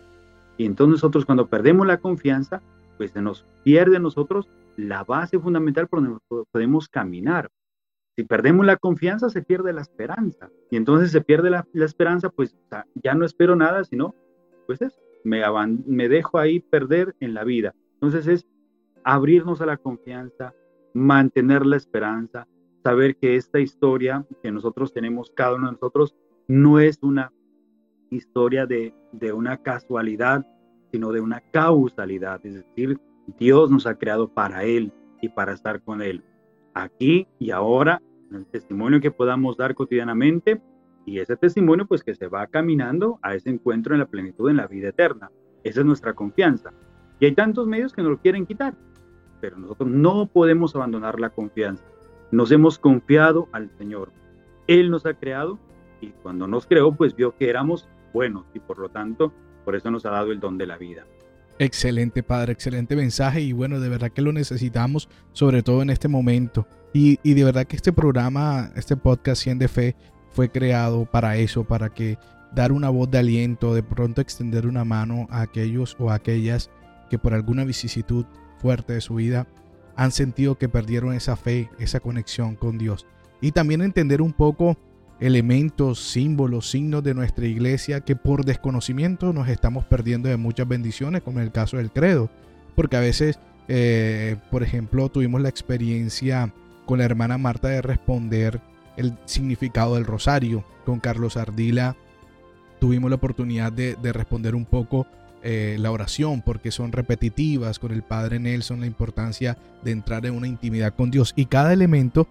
Y 0.57 0.65
entonces 0.65 0.93
nosotros 0.93 1.27
cuando 1.27 1.49
perdemos 1.49 1.87
la 1.87 1.99
confianza, 1.99 2.63
pues 2.97 3.11
se 3.11 3.21
nos 3.21 3.45
pierde 3.65 3.97
a 3.97 4.01
nosotros 4.01 4.49
la 4.79 5.05
base 5.05 5.39
fundamental 5.39 5.89
por 5.89 6.03
donde 6.03 6.21
podemos 6.51 6.89
caminar. 6.89 7.51
Si 8.16 8.25
perdemos 8.25 8.64
la 8.64 8.76
confianza, 8.76 9.28
se 9.28 9.42
pierde 9.42 9.75
la 9.75 9.82
esperanza. 9.82 10.50
Y 10.70 10.76
entonces 10.76 11.11
se 11.11 11.20
pierde 11.20 11.50
la, 11.50 11.66
esperanza, 11.75 12.30
pues 12.30 12.56
ya 12.94 13.14
no 13.14 13.26
espero 13.26 13.56
nada, 13.56 13.85
sino, 13.85 14.14
pues 14.66 14.80
es, 14.80 14.99
me, 15.23 15.42
me 15.87 16.08
dejo 16.08 16.38
ahí 16.38 16.61
perder 16.61 17.14
en 17.20 17.35
la 17.35 17.44
vida. 17.44 17.75
Entonces 17.94 18.26
es 18.26 18.46
abrirnos 19.04 19.61
a 19.61 19.66
la 19.66 19.76
confianza, 19.76 20.54
mantener 20.94 21.66
la 21.66 21.76
esperanza, 21.76 22.49
saber 22.82 23.16
que 23.16 23.37
esta 23.37 23.61
historia 23.61 24.25
que 24.42 24.50
nosotros 24.50 24.94
tenemos, 24.94 25.30
cada 25.30 25.56
uno 25.56 25.66
de 25.66 25.73
nosotros, 25.73 26.16
no 26.49 26.80
es 26.80 26.99
una 27.02 27.32
historia 28.11 28.64
de, 28.64 28.94
de 29.12 29.32
una 29.32 29.58
casualidad, 29.58 30.46
sino 30.90 31.12
de 31.12 31.20
una 31.20 31.42
causalidad. 31.52 32.40
Es 32.46 32.54
decir, 32.54 32.99
Dios 33.38 33.70
nos 33.70 33.87
ha 33.87 33.96
creado 33.96 34.32
para 34.32 34.64
Él 34.64 34.90
y 35.20 35.28
para 35.28 35.52
estar 35.52 35.82
con 35.82 36.00
Él 36.00 36.25
aquí 36.76 37.26
y 37.38 37.50
ahora, 37.50 38.02
el 38.33 38.47
testimonio 38.47 39.00
que 39.00 39.11
podamos 39.11 39.56
dar 39.56 39.75
cotidianamente 39.75 40.61
y 41.04 41.21
ese 41.21 41.37
testimonio 41.37 41.87
pues 41.87 42.02
que 42.02 42.14
se 42.14 42.26
va 42.26 42.47
caminando 42.49 43.18
a 43.23 43.35
ese 43.35 43.50
encuentro 43.50 43.95
en 43.95 44.00
la 44.00 44.06
plenitud 44.06 44.50
en 44.50 44.56
la 44.56 44.66
vida 44.66 44.88
eterna. 44.88 45.30
Esa 45.62 45.80
es 45.80 45.87
nuestra 45.87 46.14
confianza. 46.14 46.73
Y 47.21 47.26
hay 47.26 47.35
tantos 47.35 47.66
medios 47.66 47.92
que 47.92 48.02
nos 48.02 48.11
lo 48.11 48.21
quieren 48.21 48.47
quitar, 48.47 48.75
pero 49.40 49.56
nosotros 49.56 49.88
no 49.88 50.26
podemos 50.26 50.75
abandonar 50.75 51.21
la 51.21 51.30
confianza. 51.30 51.85
Nos 52.30 52.50
hemos 52.50 52.78
confiado 52.78 53.49
al 53.52 53.71
Señor. 53.78 54.12
Él 54.66 54.90
nos 54.90 55.06
ha 55.06 55.14
creado 55.14 55.59
y 56.00 56.09
cuando 56.09 56.47
nos 56.47 56.66
creó 56.66 56.95
pues 56.95 57.14
vio 57.14 57.37
que 57.37 57.49
éramos 57.49 57.88
buenos 58.12 58.45
y 58.52 58.59
por 58.59 58.78
lo 58.78 58.88
tanto 58.88 59.33
por 59.64 59.76
eso 59.76 59.90
nos 59.90 60.04
ha 60.06 60.11
dado 60.11 60.33
el 60.33 60.40
don 60.40 60.59
de 60.59 60.66
la 60.66 60.76
vida. 60.76 61.06
Excelente, 61.59 62.23
Padre, 62.23 62.53
excelente 62.53 62.97
mensaje 62.97 63.41
y 63.41 63.53
bueno, 63.53 63.81
de 63.81 63.89
verdad 63.89 64.13
que 64.13 64.21
lo 64.21 64.33
necesitamos, 64.33 65.09
sobre 65.33 65.63
todo 65.63 65.83
en 65.83 65.91
este 65.91 66.09
momento. 66.09 66.67
Y, 66.93 67.17
de 67.23 67.45
verdad 67.45 67.67
que 67.67 67.77
este 67.77 67.93
programa, 67.93 68.73
este 68.75 68.97
podcast 68.97 69.43
100 69.43 69.59
de 69.59 69.69
Fe, 69.69 69.97
fue 70.31 70.51
creado 70.51 71.05
para 71.05 71.37
eso, 71.37 71.65
para 71.65 71.91
que 71.93 72.19
dar 72.55 72.73
una 72.73 72.89
voz 72.89 73.11
de 73.11 73.19
aliento, 73.19 73.75
de 73.75 73.83
pronto 73.83 74.21
extender 74.21 74.67
una 74.67 74.85
mano 74.85 75.27
a 75.31 75.43
aquellos 75.43 75.97
o 75.99 76.11
aquellas 76.11 76.71
que 77.11 77.19
por 77.19 77.35
alguna 77.35 77.65
vicisitud 77.65 78.25
fuerte 78.59 78.95
de 78.95 79.01
su 79.01 79.17
vida 79.17 79.47
han 79.95 80.13
sentido 80.13 80.57
que 80.57 80.69
perdieron 80.69 81.15
esa 81.15 81.37
fe, 81.37 81.71
esa 81.79 82.01
conexión 82.01 82.55
con 82.55 82.79
Dios. 82.79 83.07
Y 83.41 83.53
también 83.53 83.83
entender 83.83 84.23
un 84.23 84.33
poco 84.33 84.79
elementos, 85.20 86.00
símbolos, 86.00 86.70
signos 86.70 87.02
de 87.02 87.14
nuestra 87.14 87.46
iglesia 87.46 88.00
que 88.00 88.16
por 88.16 88.44
desconocimiento 88.44 89.32
nos 89.32 89.49
estamos 89.49 89.85
perdiendo 89.85 90.28
de 90.28 90.37
muchas 90.37 90.68
bendiciones, 90.68 91.23
como 91.23 91.38
en 91.38 91.46
el 91.46 91.52
caso 91.52 91.78
del 91.78 91.90
credo. 91.90 92.30
Porque 92.75 92.96
a 92.96 93.00
veces, 93.00 93.38
eh, 93.68 94.37
por 94.50 94.62
ejemplo, 94.62 95.08
tuvimos 95.08 95.40
la 95.40 95.49
experiencia 95.49 96.52
con 96.85 96.99
la 96.99 97.04
hermana 97.04 97.38
Marta 97.38 97.68
de 97.68 97.82
responder 97.82 98.61
el 98.96 99.16
significado 99.25 99.94
del 99.94 100.04
rosario. 100.04 100.64
Con 100.85 101.00
Carlos 101.00 101.37
Ardila 101.37 101.96
tuvimos 102.78 103.11
la 103.11 103.16
oportunidad 103.16 103.73
de, 103.73 103.96
responder 104.12 104.54
un 104.54 104.66
poco 104.66 105.06
eh, 105.42 105.76
la 105.78 105.90
oración, 105.90 106.42
porque 106.42 106.70
son 106.70 106.92
repetitivas. 106.92 107.78
Con 107.78 107.92
el 107.92 108.02
Padre 108.02 108.38
Nelson, 108.38 108.80
la 108.80 108.87
importancia 108.87 109.56
de 109.82 109.92
entrar 109.92 110.26
en 110.26 110.35
una 110.35 110.46
intimidad 110.46 110.94
con 110.94 111.11
Dios. 111.11 111.32
Y 111.37 111.46
cada 111.46 111.73
elemento 111.73 112.28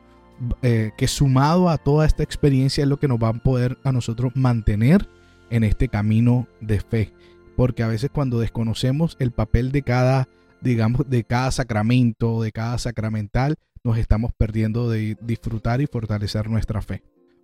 eh, 0.62 0.92
que 0.98 1.08
sumado 1.08 1.70
a 1.70 1.78
toda 1.78 2.06
esta 2.06 2.24
experiencia 2.24 2.84
es 2.84 2.90
lo 2.90 3.00
que 3.00 3.08
nos 3.08 3.20
va 3.20 3.30
a 3.30 3.34
poder 3.34 3.78
a 3.84 3.92
nosotros 3.92 4.34
mantener 4.36 5.08
en 5.50 5.64
este 5.64 5.88
camino 5.88 6.48
de 6.62 6.80
fe. 6.80 7.14
Porque 7.56 7.84
a 7.84 7.88
veces 7.88 8.10
cuando 8.12 8.40
desconocemos 8.40 9.16
el 9.20 9.32
papel 9.32 9.72
de 9.72 9.82
cada, 9.82 10.28
digamos, 10.62 11.10
de 11.10 11.24
cada 11.24 11.52
sacramento, 11.52 12.42
de 12.42 12.52
cada 12.52 12.78
sacramental, 12.78 13.56
nos 13.84 13.98
estamos 13.98 14.34
perdiendo 14.34 14.90
de 14.90 15.16
disfrutar 15.22 15.80
y 15.80 15.88
fortalecer 15.88 16.50
nuestra 16.50 16.82
fe. 16.82 17.04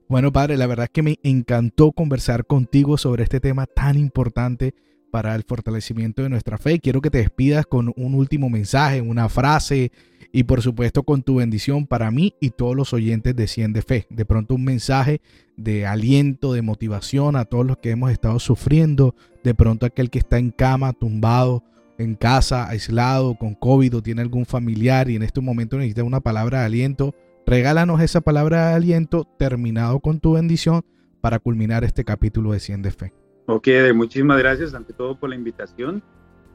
Bueno, 0.09 0.33
Padre, 0.33 0.57
la 0.57 0.67
verdad 0.67 0.85
es 0.85 0.89
que 0.89 1.03
me 1.03 1.19
encantó 1.23 1.93
conversar 1.93 2.45
contigo 2.45 2.97
sobre 2.97 3.23
este 3.23 3.39
tema 3.39 3.65
tan 3.67 3.97
importante 3.97 4.73
para 5.11 5.35
el 5.35 5.43
fortalecimiento 5.43 6.23
de 6.23 6.29
nuestra 6.29 6.57
fe. 6.57 6.79
Quiero 6.79 7.01
que 7.01 7.11
te 7.11 7.19
despidas 7.19 7.65
con 7.65 7.93
un 7.95 8.15
último 8.15 8.49
mensaje, 8.49 9.01
una 9.01 9.29
frase 9.29 9.91
y 10.31 10.43
por 10.43 10.61
supuesto 10.61 11.03
con 11.03 11.21
tu 11.21 11.35
bendición 11.35 11.85
para 11.85 12.09
mí 12.09 12.33
y 12.39 12.51
todos 12.51 12.75
los 12.75 12.93
oyentes 12.93 13.35
de 13.35 13.47
Cien 13.47 13.73
de 13.73 13.81
Fe. 13.81 14.07
De 14.09 14.25
pronto 14.25 14.55
un 14.55 14.63
mensaje 14.63 15.21
de 15.57 15.85
aliento, 15.85 16.53
de 16.53 16.61
motivación 16.61 17.35
a 17.35 17.45
todos 17.45 17.65
los 17.65 17.77
que 17.77 17.91
hemos 17.91 18.11
estado 18.11 18.39
sufriendo. 18.39 19.13
De 19.43 19.53
pronto 19.53 19.85
aquel 19.85 20.09
que 20.09 20.19
está 20.19 20.39
en 20.39 20.51
cama, 20.51 20.93
tumbado, 20.93 21.63
en 21.97 22.15
casa, 22.15 22.67
aislado, 22.67 23.35
con 23.35 23.53
COVID 23.53 23.97
o 23.97 24.01
tiene 24.01 24.21
algún 24.21 24.45
familiar 24.45 25.09
y 25.09 25.15
en 25.15 25.23
este 25.23 25.41
momento 25.41 25.77
necesita 25.77 26.03
una 26.03 26.21
palabra 26.21 26.61
de 26.61 26.65
aliento. 26.65 27.13
Regálanos 27.45 28.01
esa 28.01 28.21
palabra 28.21 28.69
de 28.69 28.75
aliento 28.75 29.27
terminado 29.37 29.99
con 29.99 30.19
tu 30.19 30.33
bendición 30.33 30.83
para 31.19 31.39
culminar 31.39 31.83
este 31.83 32.03
capítulo 32.03 32.53
de 32.53 32.59
Cien 32.59 32.81
de 32.81 32.91
Fe. 32.91 33.20
Ok, 33.53 33.67
muchísimas 33.93 34.39
gracias 34.39 34.73
ante 34.73 34.93
todo 34.93 35.15
por 35.15 35.27
la 35.27 35.35
invitación. 35.35 36.01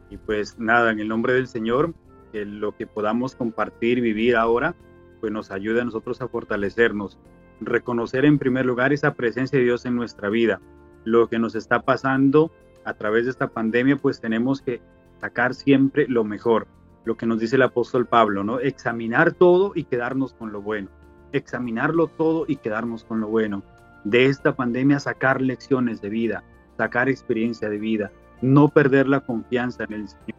Y 0.09 0.17
pues 0.17 0.59
nada, 0.59 0.91
en 0.91 0.99
el 0.99 1.09
nombre 1.09 1.35
del 1.35 1.47
Señor, 1.47 1.93
que 2.33 2.47
lo 2.47 2.75
que 2.75 2.87
podamos 2.87 3.35
compartir, 3.35 4.01
vivir 4.01 4.35
ahora, 4.35 4.75
pues 5.21 5.31
nos 5.31 5.51
ayude 5.51 5.83
a 5.83 5.85
nosotros 5.85 6.23
a 6.23 6.29
fortalecernos, 6.29 7.19
reconocer 7.61 8.25
en 8.25 8.39
primer 8.39 8.65
lugar 8.65 8.95
esa 8.95 9.13
presencia 9.13 9.59
de 9.59 9.67
Dios 9.67 9.85
en 9.85 9.95
nuestra 9.95 10.31
vida. 10.31 10.63
Lo 11.05 11.29
que 11.29 11.39
nos 11.39 11.55
está 11.55 11.83
pasando 11.83 12.51
a 12.87 12.95
través 12.95 13.27
de 13.27 13.33
esta 13.33 13.49
pandemia, 13.49 13.99
pues 13.99 14.23
tenemos 14.23 14.63
que 14.63 14.81
sacar 15.21 15.53
siempre 15.53 16.07
lo 16.09 16.25
mejor, 16.25 16.67
lo 17.05 17.19
que 17.19 17.27
nos 17.27 17.41
dice 17.41 17.57
el 17.57 17.63
apóstol 17.63 18.07
Pablo, 18.07 18.43
¿no? 18.43 18.59
Examinar 18.59 19.35
todo 19.35 19.73
y 19.75 19.85
quedarnos 19.85 20.33
con 20.33 20.51
lo 20.51 20.63
bueno. 20.63 20.89
Examinarlo 21.33 22.07
todo 22.07 22.47
y 22.49 22.57
quedarnos 22.57 23.05
con 23.05 23.21
lo 23.21 23.29
bueno. 23.29 23.63
De 24.05 24.25
esta 24.25 24.57
pandemia 24.57 24.99
sacar 24.99 25.43
lecciones 25.43 26.01
de 26.01 26.09
vida, 26.09 26.45
sacar 26.77 27.09
experiencia 27.09 27.69
de 27.69 27.79
vida, 27.79 28.13
no 28.43 28.69
perder 28.69 29.09
la 29.09 29.21
confianza 29.21 29.85
en 29.85 29.93
el 29.93 30.09
Señor, 30.09 30.37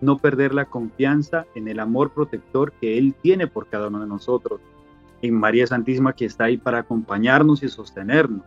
no 0.00 0.18
perder 0.18 0.54
la 0.54 0.64
confianza 0.64 1.46
en 1.54 1.68
el 1.68 1.80
amor 1.80 2.10
protector 2.10 2.72
que 2.72 2.98
Él 2.98 3.14
tiene 3.20 3.46
por 3.46 3.68
cada 3.68 3.88
uno 3.88 4.00
de 4.00 4.06
nosotros, 4.06 4.60
en 5.22 5.34
María 5.34 5.66
Santísima 5.66 6.12
que 6.12 6.24
está 6.24 6.44
ahí 6.44 6.56
para 6.56 6.78
acompañarnos 6.78 7.62
y 7.62 7.68
sostenernos. 7.68 8.42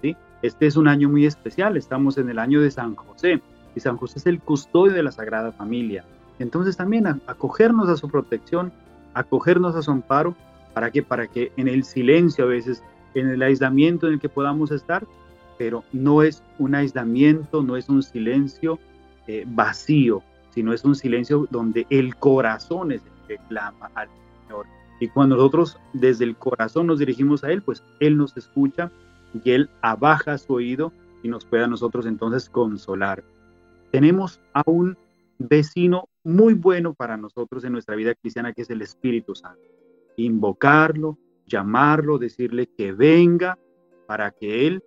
¿sí? 0.00 0.16
Este 0.42 0.66
es 0.66 0.76
un 0.76 0.88
año 0.88 1.08
muy 1.08 1.26
especial, 1.26 1.76
estamos 1.76 2.18
en 2.18 2.28
el 2.28 2.38
año 2.38 2.60
de 2.60 2.70
San 2.70 2.94
José, 2.94 3.40
y 3.74 3.80
San 3.80 3.96
José 3.96 4.20
es 4.20 4.26
el 4.26 4.40
custodio 4.40 4.92
de 4.92 5.02
la 5.02 5.10
Sagrada 5.10 5.52
Familia. 5.52 6.04
Entonces 6.38 6.76
también 6.76 7.06
acogernos 7.26 7.88
a 7.88 7.96
su 7.96 8.08
protección, 8.08 8.72
acogernos 9.14 9.74
a 9.74 9.82
su 9.82 9.90
amparo, 9.90 10.34
¿para 10.72 10.90
que 10.90 11.02
Para 11.02 11.26
que 11.26 11.52
en 11.56 11.68
el 11.68 11.84
silencio 11.84 12.44
a 12.44 12.48
veces, 12.48 12.82
en 13.14 13.28
el 13.28 13.42
aislamiento 13.42 14.06
en 14.06 14.14
el 14.14 14.20
que 14.20 14.28
podamos 14.28 14.70
estar, 14.70 15.06
pero 15.58 15.84
no 15.92 16.22
es 16.22 16.42
un 16.58 16.74
aislamiento, 16.74 17.62
no 17.62 17.76
es 17.76 17.88
un 17.88 18.02
silencio 18.02 18.78
eh, 19.26 19.44
vacío, 19.46 20.22
sino 20.50 20.72
es 20.72 20.84
un 20.84 20.94
silencio 20.94 21.48
donde 21.50 21.86
el 21.90 22.16
corazón 22.16 22.92
es 22.92 23.02
el 23.04 23.26
que 23.26 23.48
clama 23.48 23.90
al 23.94 24.08
Señor. 24.42 24.66
Y 25.00 25.08
cuando 25.08 25.36
nosotros 25.36 25.78
desde 25.92 26.24
el 26.24 26.36
corazón 26.36 26.86
nos 26.86 26.98
dirigimos 26.98 27.44
a 27.44 27.50
Él, 27.50 27.62
pues 27.62 27.82
Él 28.00 28.16
nos 28.16 28.36
escucha 28.36 28.90
y 29.44 29.50
Él 29.50 29.70
abaja 29.82 30.38
su 30.38 30.54
oído 30.54 30.92
y 31.22 31.28
nos 31.28 31.44
puede 31.44 31.64
a 31.64 31.68
nosotros 31.68 32.06
entonces 32.06 32.48
consolar. 32.48 33.24
Tenemos 33.90 34.40
a 34.52 34.62
un 34.66 34.96
vecino 35.38 36.08
muy 36.22 36.54
bueno 36.54 36.94
para 36.94 37.16
nosotros 37.16 37.64
en 37.64 37.72
nuestra 37.72 37.96
vida 37.96 38.14
cristiana, 38.14 38.52
que 38.52 38.62
es 38.62 38.70
el 38.70 38.82
Espíritu 38.82 39.34
Santo. 39.34 39.62
Invocarlo, 40.16 41.18
llamarlo, 41.46 42.18
decirle 42.18 42.66
que 42.66 42.92
venga 42.92 43.58
para 44.06 44.30
que 44.30 44.66
Él 44.66 44.82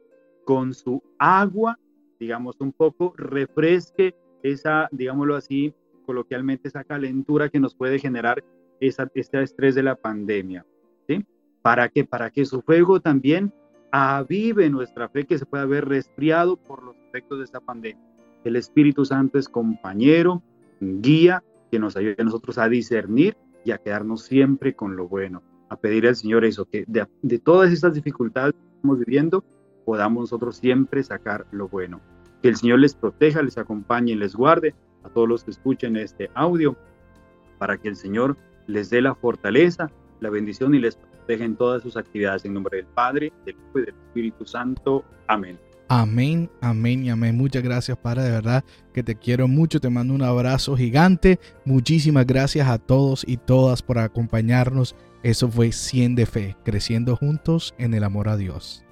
con 0.47 0.73
su 0.73 1.03
agua, 1.19 1.77
digamos 2.21 2.55
un 2.61 2.71
poco, 2.71 3.13
refresque 3.17 4.15
esa, 4.43 4.87
digámoslo 4.93 5.35
así, 5.35 5.73
coloquialmente, 6.05 6.69
esa 6.69 6.85
calentura 6.85 7.49
que 7.49 7.59
nos 7.59 7.75
puede 7.75 7.99
generar 7.99 8.41
esa, 8.79 9.11
este 9.13 9.43
estrés 9.43 9.75
de 9.75 9.83
la 9.83 9.95
pandemia. 9.97 10.65
¿sí? 11.05 11.25
¿Para 11.61 11.89
que 11.89 12.05
Para 12.05 12.29
que 12.29 12.45
su 12.45 12.61
fuego 12.61 13.01
también 13.01 13.51
avive 13.91 14.69
nuestra 14.69 15.09
fe 15.09 15.25
que 15.25 15.37
se 15.37 15.45
pueda 15.45 15.65
ver 15.65 15.83
resfriado 15.83 16.55
por 16.55 16.81
los 16.81 16.95
efectos 17.09 17.39
de 17.39 17.43
esta 17.43 17.59
pandemia. 17.59 18.01
El 18.45 18.55
Espíritu 18.55 19.03
Santo 19.03 19.37
es 19.37 19.49
compañero, 19.49 20.41
guía, 20.79 21.43
que 21.69 21.77
nos 21.77 21.97
ayude 21.97 22.15
a 22.19 22.23
nosotros 22.23 22.57
a 22.57 22.69
discernir 22.69 23.35
y 23.65 23.71
a 23.71 23.79
quedarnos 23.79 24.23
siempre 24.23 24.75
con 24.75 24.95
lo 24.95 25.09
bueno, 25.09 25.43
a 25.67 25.75
pedir 25.75 26.07
al 26.07 26.15
Señor 26.15 26.45
eso, 26.45 26.63
que 26.63 26.85
de, 26.87 27.05
de 27.21 27.37
todas 27.37 27.73
estas 27.73 27.95
dificultades 27.95 28.53
que 28.53 28.75
estamos 28.77 28.99
viviendo, 28.99 29.43
podamos 29.87 30.23
nosotros 30.23 30.57
siempre 30.57 31.01
sacar 31.01 31.47
lo 31.51 31.69
bueno. 31.69 32.01
Que 32.41 32.49
el 32.49 32.57
Señor 32.57 32.79
les 32.79 32.93
proteja, 32.93 33.41
les 33.41 33.57
acompañe 33.57 34.11
y 34.11 34.15
les 34.15 34.35
guarde 34.35 34.75
a 35.05 35.07
todos 35.07 35.29
los 35.29 35.45
que 35.45 35.51
escuchen 35.51 35.95
este 35.95 36.29
audio, 36.35 36.75
para 37.57 37.77
que 37.77 37.87
el 37.87 37.95
Señor 37.95 38.35
les 38.67 38.89
dé 38.89 39.01
la 39.01 39.15
fortaleza, 39.15 39.89
la 40.19 40.29
bendición 40.29 40.75
y 40.75 40.79
les 40.79 40.97
proteja 40.97 41.45
en 41.45 41.55
todas 41.55 41.83
sus 41.83 41.95
actividades. 41.95 42.43
En 42.43 42.53
nombre 42.53 42.75
del 42.75 42.85
Padre, 42.87 43.31
del 43.45 43.55
Hijo 43.55 43.79
y 43.79 43.85
del 43.85 43.95
Espíritu 44.07 44.45
Santo. 44.45 45.05
Amén. 45.25 45.57
Amén, 45.87 46.49
amén 46.59 47.05
y 47.05 47.09
amén. 47.09 47.37
Muchas 47.37 47.63
gracias, 47.63 47.97
Padre. 47.97 48.23
De 48.23 48.31
verdad 48.31 48.65
que 48.93 49.03
te 49.03 49.15
quiero 49.15 49.47
mucho. 49.47 49.79
Te 49.79 49.89
mando 49.89 50.13
un 50.13 50.21
abrazo 50.21 50.75
gigante. 50.75 51.39
Muchísimas 51.63 52.27
gracias 52.27 52.67
a 52.67 52.77
todos 52.77 53.23
y 53.25 53.37
todas 53.37 53.81
por 53.81 53.99
acompañarnos. 53.99 54.97
Eso 55.23 55.47
fue 55.47 55.71
100 55.71 56.15
de 56.15 56.25
fe, 56.25 56.57
creciendo 56.65 57.15
juntos 57.15 57.73
en 57.77 57.93
el 57.93 58.03
amor 58.03 58.27
a 58.27 58.35
Dios. 58.35 58.83